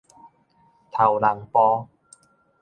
[0.91, 1.87] 頭人埔